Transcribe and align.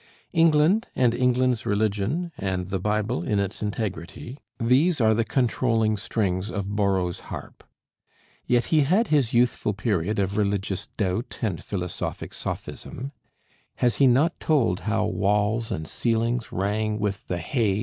England, 0.33 0.87
and 0.95 1.13
England's 1.13 1.63
religion, 1.63 2.31
and 2.35 2.69
the 2.69 2.79
Bible 2.79 3.21
in 3.21 3.37
its 3.37 3.61
integrity, 3.61 4.39
these 4.59 4.99
are 4.99 5.13
the 5.13 5.23
controlling 5.23 5.95
strings 5.95 6.49
of 6.49 6.75
Borrow's 6.75 7.19
harp. 7.29 7.63
Yet 8.47 8.63
he 8.73 8.79
had 8.81 9.09
his 9.09 9.31
youthful 9.31 9.73
period 9.73 10.17
of 10.17 10.37
religious 10.37 10.87
doubt 10.97 11.37
and 11.43 11.63
philosophic 11.63 12.33
sophism: 12.33 13.11
has 13.75 13.97
he 13.97 14.07
not 14.07 14.39
told 14.39 14.79
how 14.89 15.05
walls 15.05 15.71
and 15.71 15.87
ceilings 15.87 16.51
rang 16.51 16.97
with 16.97 17.27
the 17.27 17.37
"Hey!" 17.37 17.79